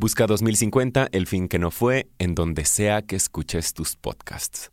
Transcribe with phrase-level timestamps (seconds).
[0.00, 4.70] Busca 2050, el fin que no fue, en donde sea que escuches tus podcasts.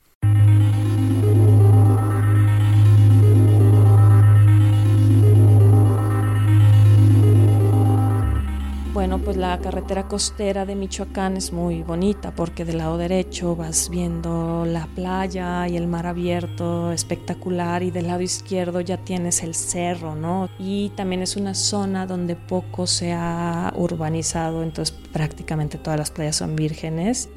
[9.08, 13.90] Bueno, pues la carretera costera de Michoacán es muy bonita porque del lado derecho vas
[13.90, 19.56] viendo la playa y el mar abierto, espectacular, y del lado izquierdo ya tienes el
[19.56, 20.50] cerro, ¿no?
[20.60, 26.36] Y también es una zona donde poco se ha urbanizado, entonces prácticamente todas las playas
[26.36, 27.30] son vírgenes.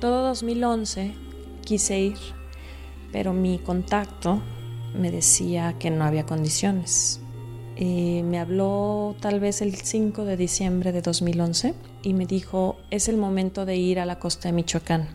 [0.00, 1.16] Todo 2011
[1.64, 2.18] quise ir,
[3.10, 4.40] pero mi contacto
[4.96, 7.20] me decía que no había condiciones
[7.80, 13.08] eh, me habló tal vez el 5 de diciembre de 2011 y me dijo, es
[13.08, 15.06] el momento de ir a la costa de Michoacán.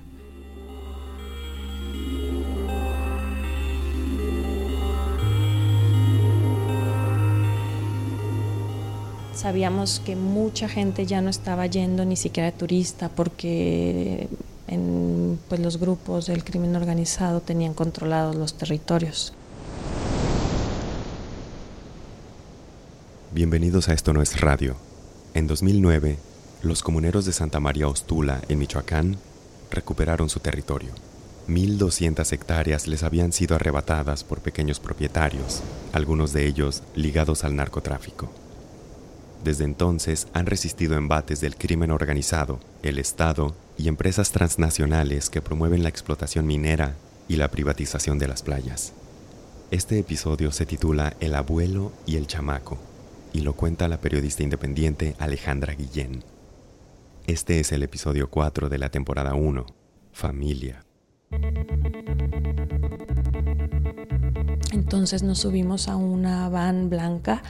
[9.36, 14.30] Sabíamos que mucha gente ya no estaba yendo ni siquiera de turista porque
[15.50, 19.34] pues los grupos del crimen organizado tenían controlados los territorios.
[23.34, 24.76] Bienvenidos a Esto No es Radio.
[25.34, 26.20] En 2009,
[26.62, 29.18] los comuneros de Santa María Ostula, en Michoacán,
[29.72, 30.92] recuperaron su territorio.
[31.48, 38.30] 1.200 hectáreas les habían sido arrebatadas por pequeños propietarios, algunos de ellos ligados al narcotráfico.
[39.44, 45.82] Desde entonces han resistido embates del crimen organizado, el Estado y empresas transnacionales que promueven
[45.82, 46.94] la explotación minera
[47.28, 48.94] y la privatización de las playas.
[49.72, 52.78] Este episodio se titula El abuelo y el chamaco
[53.34, 56.24] y lo cuenta la periodista independiente Alejandra Guillén.
[57.26, 59.66] Este es el episodio 4 de la temporada 1,
[60.12, 60.86] Familia.
[64.72, 67.42] Entonces nos subimos a una van blanca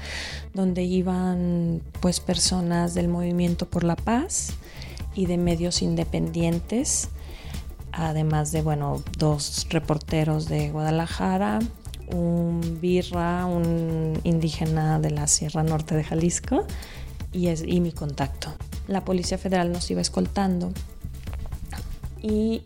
[0.53, 4.53] donde iban pues personas del Movimiento por la Paz
[5.15, 7.09] y de medios independientes,
[7.91, 11.59] además de bueno, dos reporteros de Guadalajara,
[12.11, 16.65] un birra, un indígena de la Sierra Norte de Jalisco
[17.31, 18.53] y, es, y mi contacto.
[18.87, 20.71] La Policía Federal nos iba escoltando
[22.21, 22.63] y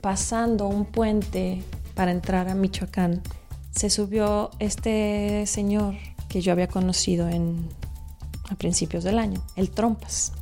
[0.00, 1.62] pasando un puente
[1.94, 3.22] para entrar a Michoacán,
[3.70, 5.94] se subió este señor
[6.28, 7.68] que yo había conocido en,
[8.48, 10.32] a principios del año, el Trompas.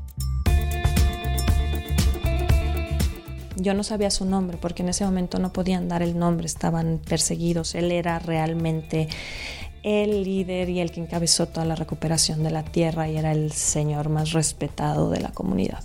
[3.61, 6.99] Yo no sabía su nombre porque en ese momento no podían dar el nombre, estaban
[7.07, 7.75] perseguidos.
[7.75, 9.09] Él era realmente
[9.83, 13.53] el líder y el que encabezó toda la recuperación de la tierra y era el
[13.53, 15.85] señor más respetado de la comunidad.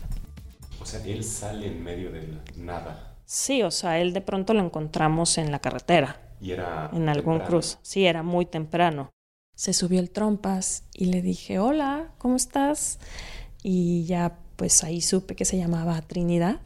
[0.82, 3.18] O sea, él sale en medio de nada.
[3.26, 6.22] Sí, o sea, él de pronto lo encontramos en la carretera.
[6.40, 6.90] Y era.
[6.94, 7.80] En algún cruz.
[7.82, 9.10] Sí, era muy temprano.
[9.56, 13.00] Se subió el trompas y le dije, hola, ¿cómo estás?
[13.64, 16.60] Y ya pues ahí supe que se llamaba Trinidad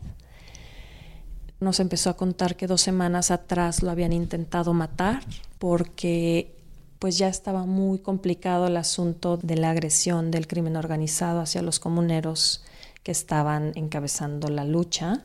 [1.59, 5.23] nos empezó a contar que dos semanas atrás lo habían intentado matar
[5.57, 6.55] porque
[6.99, 11.79] pues ya estaba muy complicado el asunto de la agresión del crimen organizado hacia los
[11.79, 12.63] comuneros
[13.03, 15.23] que estaban encabezando la lucha.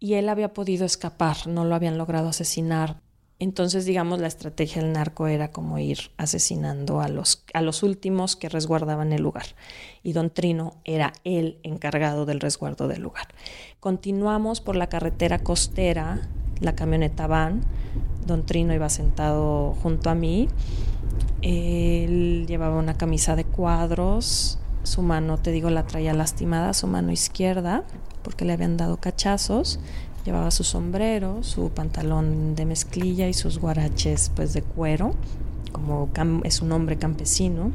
[0.00, 3.00] Y él había podido escapar, no lo habían logrado asesinar,
[3.40, 8.36] entonces, digamos, la estrategia del narco era como ir asesinando a los, a los últimos
[8.36, 9.46] que resguardaban el lugar.
[10.02, 13.28] Y don Trino era el encargado del resguardo del lugar.
[13.80, 16.28] Continuamos por la carretera costera,
[16.60, 17.62] la camioneta van.
[18.24, 20.48] Don Trino iba sentado junto a mí.
[21.42, 24.58] Él llevaba una camisa de cuadros.
[24.84, 27.84] Su mano, te digo, la traía lastimada, su mano izquierda,
[28.22, 29.80] porque le habían dado cachazos
[30.24, 35.14] Llevaba su sombrero, su pantalón de mezclilla y sus guaraches pues de cuero,
[35.72, 36.10] como
[36.44, 37.72] es un hombre campesino.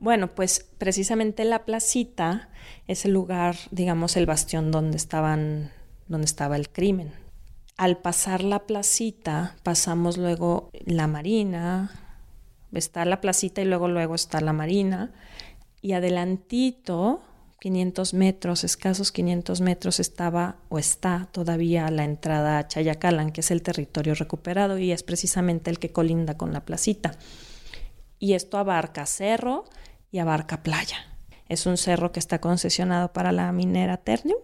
[0.00, 2.50] Bueno, pues precisamente la placita
[2.88, 5.70] es el lugar, digamos, el bastión donde estaban,
[6.08, 7.12] donde estaba el crimen.
[7.76, 11.90] Al pasar la placita, pasamos luego la marina,
[12.72, 15.12] está la placita y luego luego está la marina
[15.80, 17.22] y adelantito
[17.60, 23.50] 500 metros, escasos 500 metros, estaba o está todavía la entrada a Chayacalan, que es
[23.50, 27.16] el territorio recuperado y es precisamente el que colinda con la placita.
[28.18, 29.64] Y esto abarca cerro
[30.10, 30.96] y abarca playa.
[31.48, 34.40] Es un cerro que está concesionado para la minera Ternium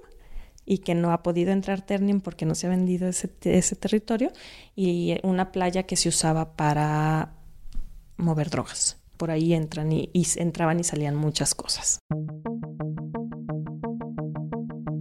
[0.64, 3.28] y que no ha podido entrar Ternium porque no se ha vendido ese,
[3.76, 4.32] territorio
[4.76, 7.34] y una playa que se usaba para
[8.16, 8.98] mover drogas.
[9.16, 11.98] Por ahí entran y entraban y salían muchas cosas.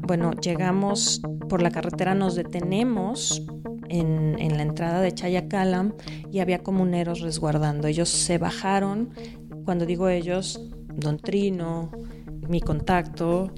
[0.09, 3.45] Bueno, llegamos por la carretera, nos detenemos
[3.89, 5.94] en, la entrada de Chayacalam
[6.31, 7.88] y había comuneros resguardando.
[7.88, 9.11] Ellos se bajaron,
[9.65, 11.91] cuando digo ellos, Don Trino,
[12.47, 13.53] mi contacto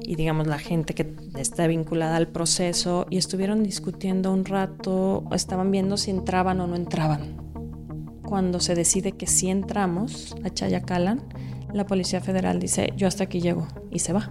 [0.00, 5.72] y digamos la gente que está vinculada al proceso y estuvieron discutiendo un rato, estaban
[5.72, 7.36] viendo si entraban o no entraban.
[8.24, 11.24] Cuando se decide que sí entramos a Chayacalan,
[11.72, 14.30] la Policía Federal dice, yo hasta aquí llego y se va.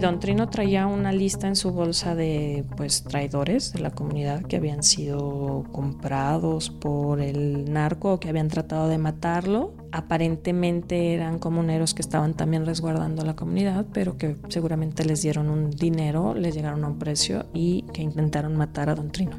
[0.00, 4.56] Don Trino traía una lista en su bolsa de pues traidores de la comunidad que
[4.56, 9.74] habían sido comprados por el narco o que habían tratado de matarlo.
[9.90, 15.70] Aparentemente eran comuneros que estaban también resguardando la comunidad, pero que seguramente les dieron un
[15.70, 19.36] dinero, les llegaron a un precio y que intentaron matar a Don Trino.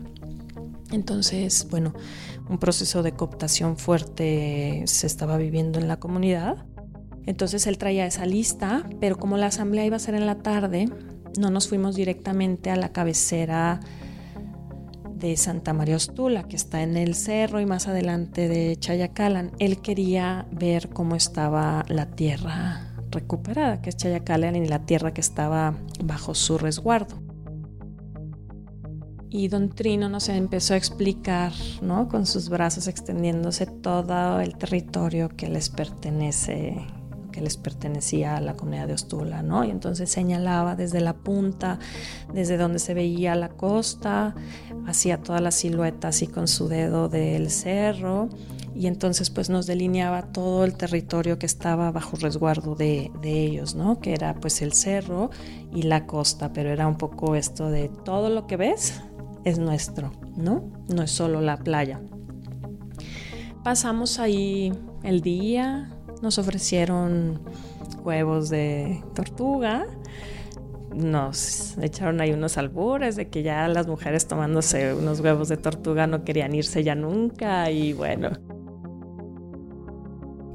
[0.92, 1.94] Entonces, bueno,
[2.50, 6.66] un proceso de cooptación fuerte se estaba viviendo en la comunidad
[7.26, 10.90] entonces él traía esa lista, pero como la asamblea iba a ser en la tarde,
[11.38, 13.80] no nos fuimos directamente a la cabecera
[15.20, 19.52] de Santa María Ostula, que está en el cerro y más adelante de Chayacalan.
[19.60, 25.22] Él quería ver cómo estaba la tierra recuperada, que es Chayacalan, y la tierra que
[25.22, 27.22] estaba bajo su resguardo.
[29.30, 31.52] Y don Trino nos empezó a explicar,
[31.82, 32.08] ¿no?
[32.08, 36.78] Con sus brazos extendiéndose todo el territorio que les pertenece
[37.32, 39.64] que les pertenecía a la comunidad de Ostula, ¿no?
[39.64, 41.80] Y entonces señalaba desde la punta,
[42.34, 44.36] desde donde se veía la costa,
[44.86, 48.30] hacía toda la silueta así con su dedo del cerro
[48.76, 53.76] y entonces pues nos delineaba todo el territorio que estaba bajo resguardo de, de, ellos,
[53.76, 54.00] ¿no?
[54.00, 55.32] Que era pues el cerro
[55.74, 59.02] y la costa, pero era un poco esto de todo lo que ves
[59.44, 60.64] es nuestro, ¿no?
[60.88, 62.00] No es solo la playa.
[63.64, 64.72] Pasamos ahí
[65.04, 65.90] el día,
[66.22, 67.42] nos ofrecieron
[68.04, 69.86] huevos de tortuga.
[70.94, 76.08] Nos echaron ahí unos albures de que ya las mujeres tomándose unos huevos de tortuga
[76.08, 78.32] no querían irse ya nunca y bueno.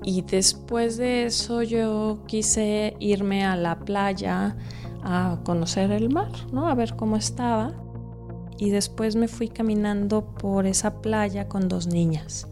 [0.02, 4.56] Y después de eso yo quise irme a la playa
[5.02, 6.68] a conocer el mar, ¿no?
[6.68, 7.72] A ver cómo estaba.
[8.58, 12.48] Y después me fui caminando por esa playa con dos niñas.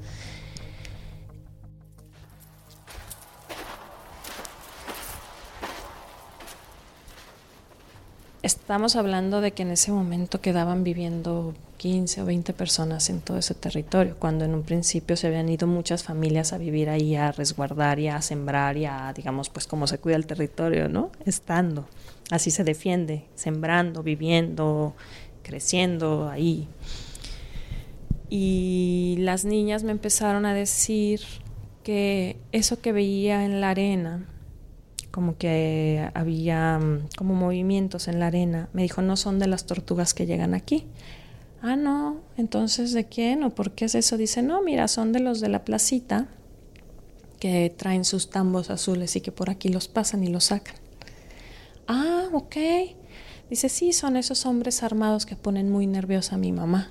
[8.43, 13.39] Estamos hablando de que en ese momento quedaban viviendo 15 o 20 personas en todo
[13.39, 17.31] ese territorio, cuando en un principio se habían ido muchas familias a vivir ahí, a
[17.31, 21.13] resguardar y a sembrar y a, digamos, pues cómo se cuida el territorio, ¿no?
[21.25, 21.87] Estando.
[22.33, 24.97] Así se defiende, sembrando, viviendo,
[25.45, 26.67] creciendo ahí.
[28.29, 31.21] Y las niñas me empezaron a decir
[31.85, 34.27] que eso que veía en la arena,
[35.13, 38.69] como que había mm, como movimientos en la arena.
[38.73, 40.87] Me dijo, no son de las tortugas que llegan aquí.
[41.61, 44.17] Ah, no, entonces ¿de quién o por qué es eso?
[44.17, 46.27] Dice, no, mira, son de los de la placita
[47.39, 50.75] que traen sus tambos azules y que por aquí los pasan y los sacan.
[51.87, 52.57] Ah, ok.
[53.51, 56.91] Dice, sí, son esos hombres armados que ponen muy nerviosa a mi mamá.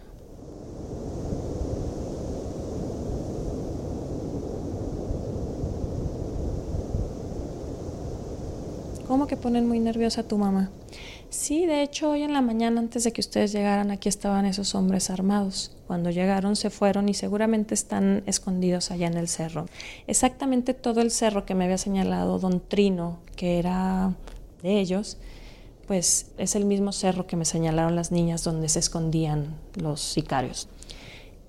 [9.12, 10.70] ¿Cómo que ponen muy nerviosa a tu mamá?
[11.30, 14.74] Sí, de hecho, hoy en la mañana, antes de que ustedes llegaran, aquí estaban esos
[14.74, 15.76] hombres armados.
[15.86, 19.66] Cuando llegaron, se fueron y seguramente están escondidos allá en el cerro.
[20.08, 24.16] Exactamente todo el cerro que me había señalado don Trino, que era
[24.64, 25.18] de ellos,
[25.88, 30.70] pues es el mismo cerro que me señalaron las niñas donde se escondían los sicarios.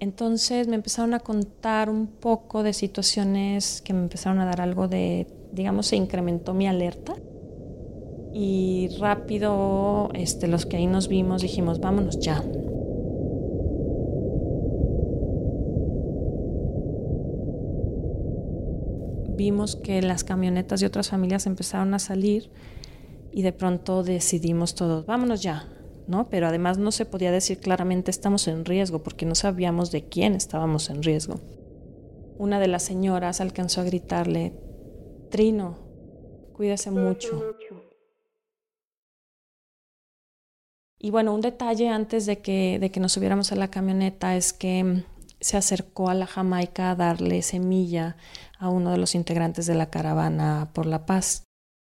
[0.00, 4.88] Entonces me empezaron a contar un poco de situaciones que me empezaron a dar algo
[4.88, 7.14] de, digamos, se incrementó mi alerta
[8.32, 12.42] y rápido este, los que ahí nos vimos dijimos, vámonos ya.
[19.36, 22.50] Vimos que las camionetas de otras familias empezaron a salir
[23.32, 25.68] y de pronto decidimos todos, vámonos ya,
[26.06, 26.28] ¿no?
[26.28, 30.34] Pero además no se podía decir claramente estamos en riesgo porque no sabíamos de quién
[30.34, 31.40] estábamos en riesgo.
[32.38, 34.52] Una de las señoras alcanzó a gritarle,
[35.30, 35.78] Trino,
[36.52, 37.56] cuídese mucho.
[41.04, 44.52] Y bueno, un detalle antes de que, de que nos subiéramos a la camioneta es
[44.52, 45.02] que mm,
[45.40, 48.16] se acercó a la Jamaica a darle semilla
[48.56, 51.42] a uno de los integrantes de la caravana por la paz.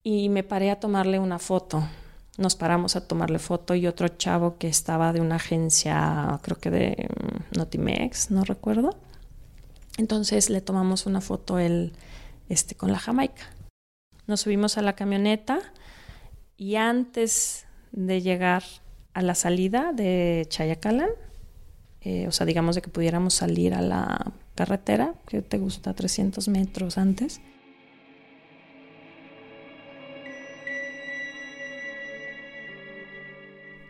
[0.04, 1.88] Y me paré a tomarle una foto.
[2.36, 6.70] Nos paramos a tomarle foto y otro chavo que estaba de una agencia, creo que
[6.70, 8.94] de mm, Notimex, no recuerdo.
[9.96, 11.94] Entonces le tomamos una foto él,
[12.50, 13.44] este, con la Jamaica.
[14.26, 15.60] Nos subimos a la camioneta
[16.58, 18.64] y antes de llegar
[19.14, 21.10] a la salida de Chayacalan,
[22.00, 26.48] eh, o sea, digamos de que pudiéramos salir a la carretera, que te gusta 300
[26.48, 27.40] metros antes.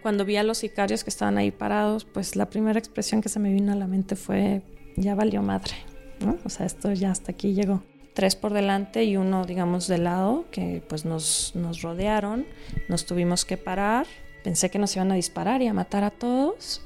[0.03, 3.39] Cuando vi a los sicarios que estaban ahí parados, pues la primera expresión que se
[3.41, 4.63] me vino a la mente fue,
[4.97, 5.75] ya valió madre,
[6.21, 6.39] ¿no?
[6.45, 7.83] O sea, esto ya hasta aquí llegó.
[8.15, 12.47] Tres por delante y uno, digamos, de lado, que pues nos, nos rodearon,
[12.89, 14.07] nos tuvimos que parar,
[14.43, 16.83] Pensé que nos iban a disparar y a matar a todos.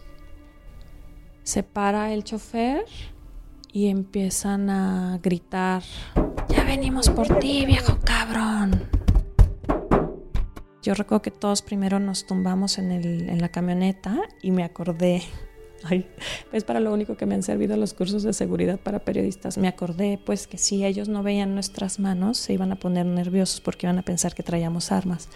[1.43, 2.85] Se para el chofer
[3.73, 5.83] y empiezan a gritar,
[6.49, 8.89] ya venimos por ti, viejo cabrón.
[10.83, 15.23] Yo recuerdo que todos primero nos tumbamos en, el, en la camioneta y me acordé,
[16.53, 19.69] es para lo único que me han servido los cursos de seguridad para periodistas, me
[19.69, 23.87] acordé pues que si ellos no veían nuestras manos se iban a poner nerviosos porque
[23.87, 25.29] iban a pensar que traíamos armas.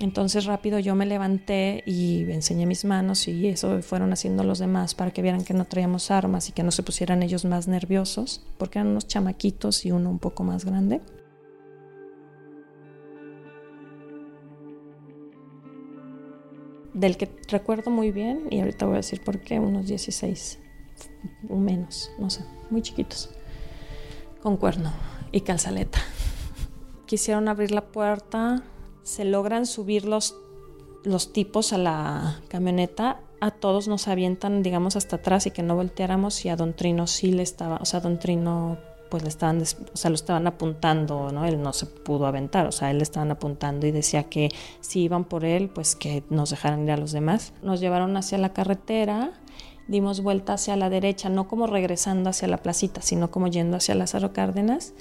[0.00, 4.94] Entonces rápido yo me levanté y enseñé mis manos y eso fueron haciendo los demás
[4.94, 8.42] para que vieran que no traíamos armas y que no se pusieran ellos más nerviosos,
[8.56, 11.02] porque eran unos chamaquitos y uno un poco más grande.
[16.94, 20.60] Del que recuerdo muy bien, y ahorita voy a decir por qué, unos 16
[21.50, 23.30] o menos, no sé, muy chiquitos,
[24.42, 24.92] con cuerno
[25.30, 25.98] y calzaleta.
[27.04, 28.64] Quisieron abrir la puerta,
[29.02, 30.36] se logran subir los,
[31.04, 35.74] los tipos a la camioneta, a todos nos avientan, digamos, hasta atrás y que no
[35.74, 38.78] volteáramos y a Don Trino sí le estaba, o sea, Don Trino
[39.10, 41.44] pues le estaban, o sea, lo estaban apuntando, ¿no?
[41.44, 45.00] Él no se pudo aventar, o sea, él le estaban apuntando y decía que si
[45.00, 47.52] iban por él, pues que nos dejaran ir a los demás.
[47.60, 49.32] Nos llevaron hacia la carretera,
[49.88, 53.96] dimos vuelta hacia la derecha, no como regresando hacia la placita, sino como yendo hacia
[53.96, 54.94] Lázaro Cárdenas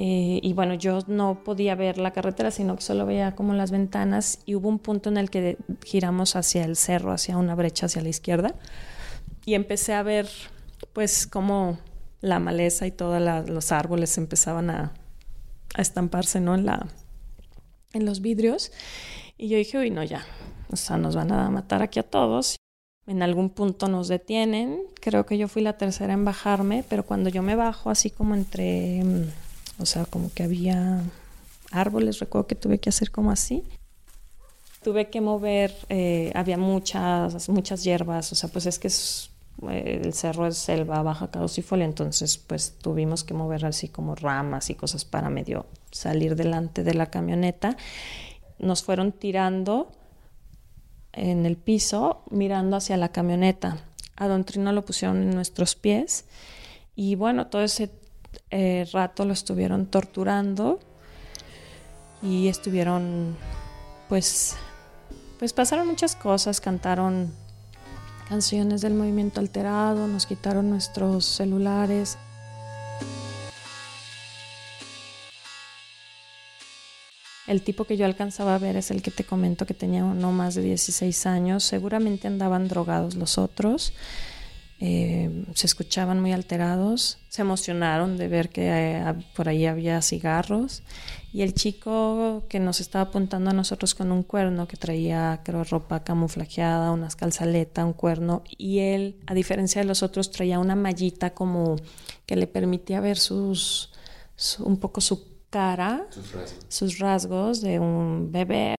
[0.00, 3.72] eh, y bueno, yo no podía ver la carretera, sino que solo veía como las
[3.72, 7.86] ventanas y hubo un punto en el que giramos hacia el cerro, hacia una brecha
[7.86, 8.54] hacia la izquierda
[9.44, 10.28] y empecé a ver
[10.92, 11.80] pues como
[12.20, 14.92] la maleza y todos los árboles empezaban a,
[15.74, 16.54] a estamparse ¿no?
[16.54, 16.86] en, la,
[17.92, 18.70] en los vidrios
[19.36, 20.24] y yo dije, uy, no, ya,
[20.70, 22.56] o sea, nos van a matar aquí a todos.
[23.08, 27.30] En algún punto nos detienen, creo que yo fui la tercera en bajarme, pero cuando
[27.30, 29.47] yo me bajo así como entre mm,
[29.78, 31.02] o sea, como que había
[31.70, 33.64] árboles, recuerdo que tuve que hacer como así.
[34.82, 38.88] Tuve que mover, eh, había muchas, muchas hierbas, o sea, pues es que
[39.70, 44.70] eh, el cerro es selva baja caducifolia, entonces pues tuvimos que mover así como ramas
[44.70, 47.76] y cosas para medio salir delante de la camioneta.
[48.58, 49.90] Nos fueron tirando
[51.12, 53.78] en el piso, mirando hacia la camioneta.
[54.16, 56.24] A Don Trino lo pusieron en nuestros pies
[56.94, 57.88] y bueno, todo ese
[58.50, 60.80] eh, rato lo estuvieron torturando
[62.22, 63.36] y estuvieron,
[64.08, 64.56] pues,
[65.38, 67.32] pues pasaron muchas cosas, cantaron
[68.28, 72.18] canciones del movimiento alterado, nos quitaron nuestros celulares.
[77.46, 80.32] El tipo que yo alcanzaba a ver es el que te comento que tenía no
[80.32, 81.64] más de 16 años.
[81.64, 83.94] Seguramente andaban drogados los otros.
[84.80, 90.82] Eh, se escuchaban muy alterados, se emocionaron de ver que eh, por ahí había cigarros.
[91.32, 95.64] Y el chico que nos estaba apuntando a nosotros con un cuerno que traía creo
[95.64, 100.76] ropa camuflajeada, unas calzaletas, un cuerno y él a diferencia de los otros traía una
[100.76, 101.76] mallita como
[102.24, 103.92] que le permitía ver sus
[104.60, 106.06] un poco su cara,
[106.68, 108.77] sus rasgos de un bebé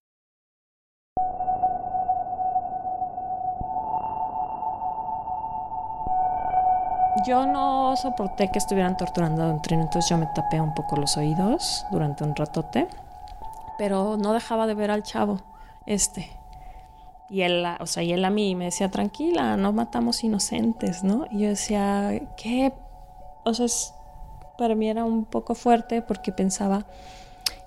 [7.26, 10.96] Yo no soporté que estuvieran torturando a Don Trino, entonces yo me tapé un poco
[10.96, 12.88] los oídos durante un ratote,
[13.78, 15.40] pero no dejaba de ver al chavo,
[15.86, 16.30] este.
[17.28, 21.26] Y él, o sea, y él a mí me decía, tranquila, no matamos inocentes, ¿no?
[21.30, 22.72] Y yo decía, ¿qué?
[23.44, 23.66] O sea,
[24.58, 26.86] para mí era un poco fuerte porque pensaba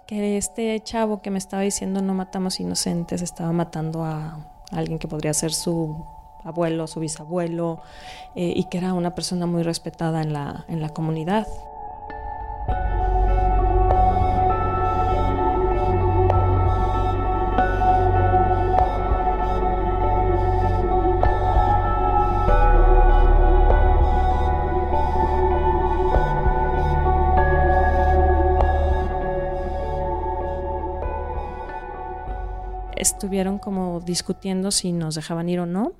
[0.05, 4.37] que este chavo que me estaba diciendo no matamos inocentes estaba matando a
[4.71, 6.05] alguien que podría ser su
[6.43, 7.81] Abuelo, su bisabuelo,
[8.35, 11.47] eh, y que era una persona muy respetada en la, en la comunidad.
[33.23, 35.93] estuvieron como discutiendo si nos dejaban ir o no.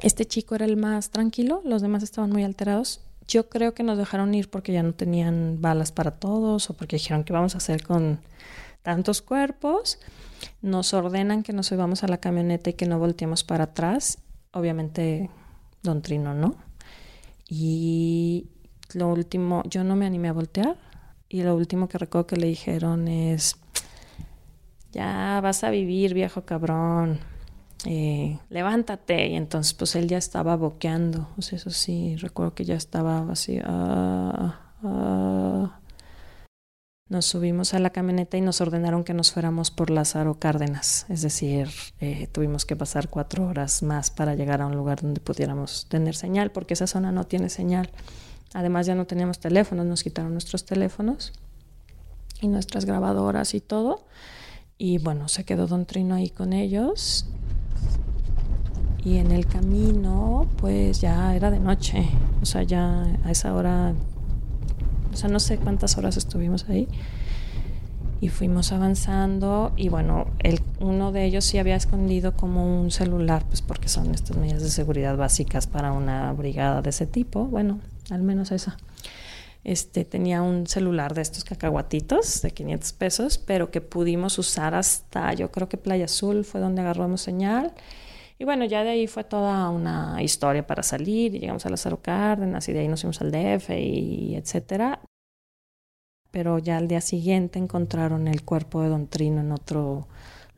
[0.00, 3.00] Este chico era el más tranquilo, los demás estaban muy alterados.
[3.26, 6.96] Yo creo que nos dejaron ir porque ya no tenían balas para todos o porque
[6.96, 8.20] dijeron que vamos a hacer con
[8.82, 9.98] tantos cuerpos.
[10.62, 14.18] Nos ordenan que nos subamos a la camioneta y que no volteemos para atrás.
[14.52, 15.30] Obviamente,
[15.82, 16.54] don Trino no.
[17.48, 18.46] Y
[18.94, 20.76] lo último, yo no me animé a voltear.
[21.28, 23.56] Y lo último que recuerdo que le dijeron es,
[24.92, 27.20] ya vas a vivir, viejo cabrón.
[27.84, 29.28] Eh, levántate.
[29.28, 31.28] Y entonces pues él ya estaba boqueando.
[31.38, 33.58] Sea, eso sí, recuerdo que ya estaba así.
[33.64, 35.80] Ah, ah.
[37.08, 41.06] Nos subimos a la camioneta y nos ordenaron que nos fuéramos por Lázaro Cárdenas.
[41.08, 41.68] Es decir,
[42.00, 46.14] eh, tuvimos que pasar cuatro horas más para llegar a un lugar donde pudiéramos tener
[46.14, 47.90] señal, porque esa zona no tiene señal.
[48.52, 51.32] Además ya no teníamos teléfonos, nos quitaron nuestros teléfonos
[52.42, 54.04] y nuestras grabadoras y todo.
[54.76, 57.26] Y bueno, se quedó Don Trino ahí con ellos.
[59.04, 62.08] Y en el camino, pues ya era de noche.
[62.42, 63.94] O sea, ya a esa hora,
[65.12, 66.88] o sea, no sé cuántas horas estuvimos ahí.
[68.20, 73.44] Y fuimos avanzando y bueno, el, uno de ellos sí había escondido como un celular,
[73.46, 77.44] pues porque son estas medidas de seguridad básicas para una brigada de ese tipo.
[77.44, 77.78] Bueno,
[78.10, 78.76] al menos esa
[79.64, 85.34] este, tenía un celular de estos cacahuatitos de 500 pesos, pero que pudimos usar hasta,
[85.34, 87.72] yo creo que Playa Azul fue donde agarramos señal.
[88.38, 92.00] Y bueno, ya de ahí fue toda una historia para salir y llegamos a Lázaro
[92.00, 95.00] Cárdenas y de ahí nos fuimos al DF y etcétera.
[96.30, 100.06] Pero ya al día siguiente encontraron el cuerpo de Don Trino en otro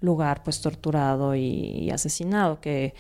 [0.00, 2.94] lugar, pues torturado y, asesinado, que,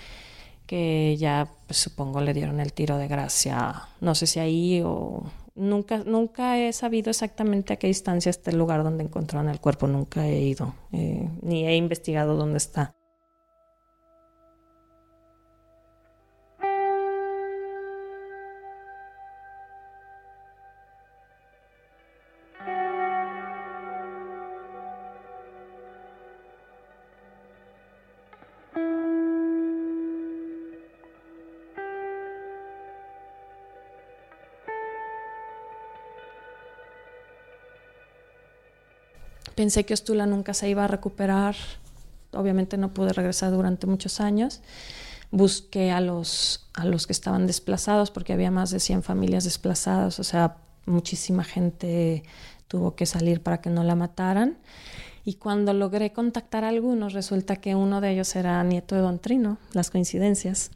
[0.66, 5.24] que ya pues, supongo le dieron el tiro de gracia, no sé si ahí o
[5.56, 9.86] Nunca, nunca he sabido exactamente a qué distancia está el lugar donde encontraron el cuerpo,
[9.88, 12.94] nunca he ido, eh, ni he investigado dónde está.
[39.60, 41.54] Pensé que Ostula nunca se iba a recuperar.
[42.32, 44.62] Obviamente no pude regresar durante muchos años.
[45.30, 50.18] Busqué a los, a los que estaban desplazados porque había más de 100 familias desplazadas.
[50.18, 52.22] O sea, muchísima gente
[52.68, 54.56] tuvo que salir para que no la mataran.
[55.26, 59.18] Y cuando logré contactar a algunos, resulta que uno de ellos era nieto de Don
[59.18, 60.70] Trino, las coincidencias.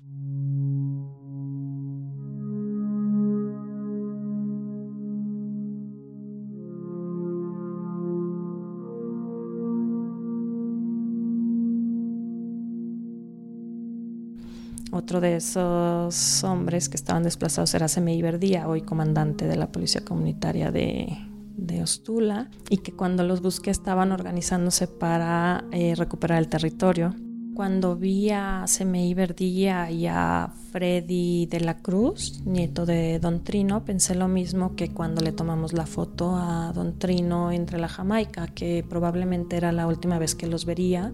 [14.95, 20.05] Otro de esos hombres que estaban desplazados era Semei Verdía, hoy comandante de la Policía
[20.05, 21.19] Comunitaria de,
[21.57, 27.13] de Ostula, y que cuando los busqué estaban organizándose para eh, recuperar el territorio.
[27.57, 33.85] Cuando vi a Semei Verdía y a Freddy de la Cruz, nieto de Don Trino,
[33.85, 38.47] pensé lo mismo que cuando le tomamos la foto a Don Trino entre la Jamaica,
[38.47, 41.13] que probablemente era la última vez que los vería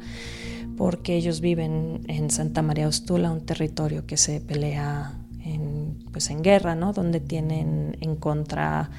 [0.80, 6.40] porque ellos viven en Santa María Ostula, un territorio que se pelea en, pues en
[6.40, 6.94] guerra, ¿no?
[6.94, 8.90] donde tienen en contra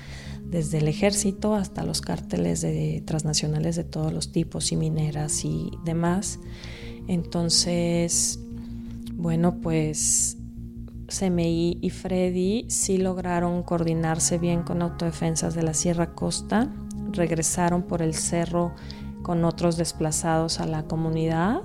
[0.46, 5.72] desde el ejército hasta los cárteles de transnacionales de todos los tipos y mineras y
[5.84, 6.39] demás.
[7.08, 8.39] Entonces,
[9.13, 10.38] bueno, pues
[11.08, 16.72] CMI y Freddy sí lograron coordinarse bien con autodefensas de la Sierra Costa,
[17.12, 18.76] regresaron por el cerro
[19.22, 21.62] con otros desplazados a la comunidad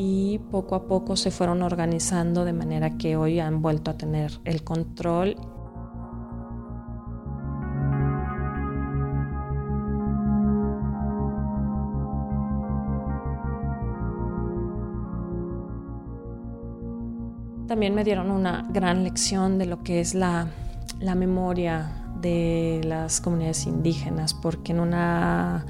[0.00, 4.40] y poco a poco se fueron organizando de manera que hoy han vuelto a tener
[4.44, 5.34] el control.
[17.66, 20.46] También me dieron una gran lección de lo que es la,
[21.00, 25.66] la, memoria de las comunidades indígenas, porque en una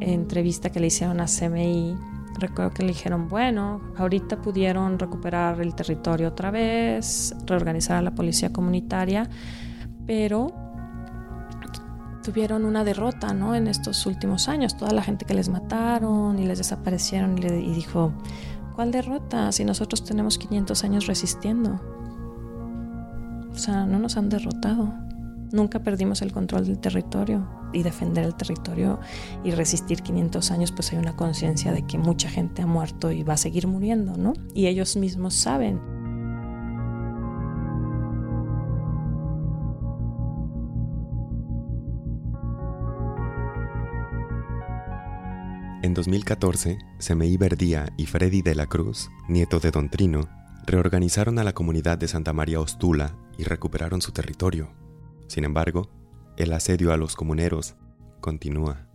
[0.00, 1.96] entrevista que le hicieron a CMI,
[2.38, 8.14] recuerdo que le dijeron, bueno, ahorita pudieron recuperar el territorio otra vez, reorganizar a la
[8.14, 9.28] policía comunitaria,
[10.06, 10.52] pero
[12.22, 13.54] tuvieron una derrota, ¿no?
[13.54, 17.60] En estos últimos años, toda la gente que les mataron y les desaparecieron y, le,
[17.60, 18.12] y dijo,
[18.74, 19.52] ¿cuál derrota?
[19.52, 21.80] Si nosotros tenemos 500 años resistiendo.
[23.52, 25.05] O sea, no nos han derrotado.
[25.52, 29.00] Nunca perdimos el control del territorio y defender el territorio
[29.44, 33.22] y resistir 500 años, pues hay una conciencia de que mucha gente ha muerto y
[33.22, 34.32] va a seguir muriendo, ¿no?
[34.54, 35.80] Y ellos mismos saben.
[45.82, 50.28] En 2014, Semeí Verdía y Freddy de la Cruz, nieto de Don Trino,
[50.66, 54.85] reorganizaron a la comunidad de Santa María Ostula y recuperaron su territorio.
[55.26, 55.90] Sin embargo,
[56.36, 57.76] el asedio a los comuneros
[58.20, 58.86] continúa.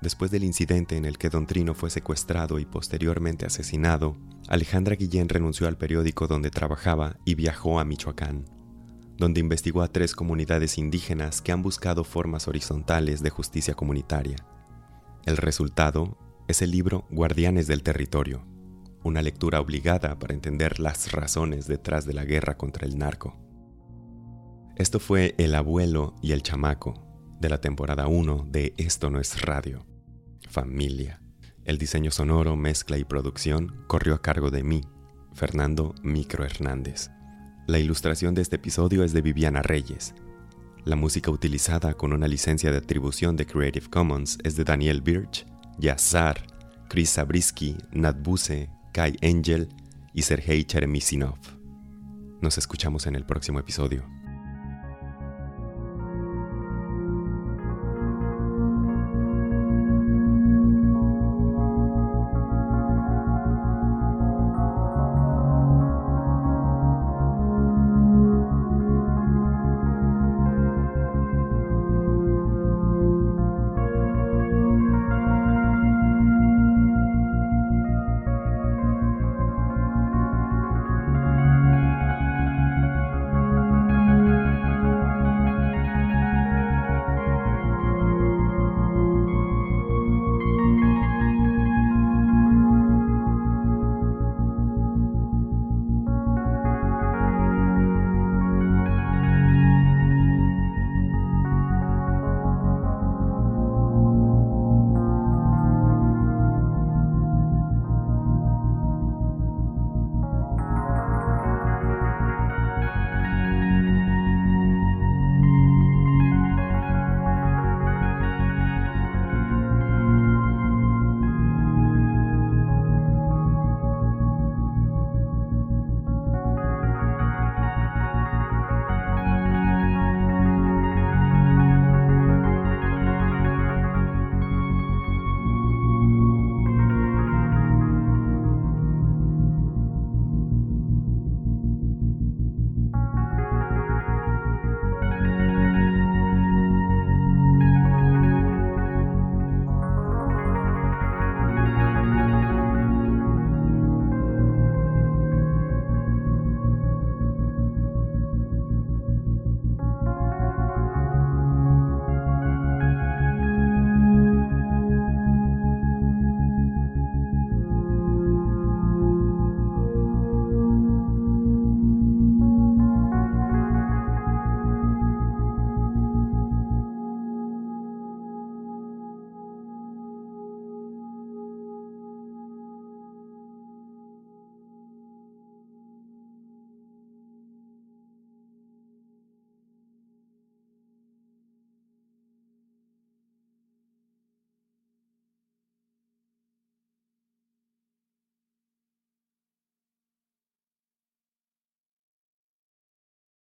[0.00, 4.16] Después del incidente en el que Don Trino fue secuestrado y posteriormente asesinado,
[4.48, 8.44] Alejandra Guillén renunció al periódico donde trabajaba y viajó a Michoacán,
[9.16, 14.36] donde investigó a tres comunidades indígenas que han buscado formas horizontales de justicia comunitaria.
[15.24, 18.46] El resultado es el libro Guardianes del Territorio,
[19.02, 23.47] una lectura obligada para entender las razones detrás de la guerra contra el narco.
[24.78, 26.94] Esto fue El abuelo y el chamaco
[27.40, 29.86] de la temporada 1 de Esto no es radio.
[30.48, 31.20] Familia.
[31.64, 34.80] El diseño sonoro, mezcla y producción corrió a cargo de mí,
[35.34, 37.10] Fernando Micro Hernández.
[37.66, 40.14] La ilustración de este episodio es de Viviana Reyes
[40.88, 45.44] la música utilizada con una licencia de atribución de Creative Commons es de Daniel Birch,
[45.78, 46.46] Yazar,
[46.88, 49.68] Chris Zabriskie, Nat Buse, Kai Angel
[50.14, 51.36] y Sergei Cheremisinov.
[52.40, 54.17] Nos escuchamos en el próximo episodio.